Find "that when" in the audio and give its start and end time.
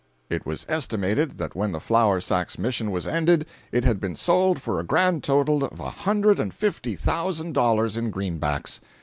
1.37-1.73